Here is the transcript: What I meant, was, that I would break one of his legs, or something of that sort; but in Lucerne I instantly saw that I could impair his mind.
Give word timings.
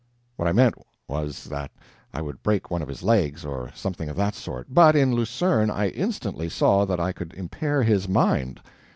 What 0.35 0.47
I 0.47 0.51
meant, 0.51 0.73
was, 1.07 1.43
that 1.43 1.69
I 2.11 2.23
would 2.23 2.41
break 2.41 2.71
one 2.71 2.81
of 2.81 2.87
his 2.87 3.03
legs, 3.03 3.45
or 3.45 3.69
something 3.75 4.09
of 4.09 4.15
that 4.15 4.33
sort; 4.33 4.65
but 4.73 4.95
in 4.95 5.13
Lucerne 5.13 5.69
I 5.69 5.89
instantly 5.89 6.49
saw 6.49 6.85
that 6.85 6.99
I 6.99 7.11
could 7.11 7.33
impair 7.35 7.83
his 7.83 8.07
mind. 8.09 8.61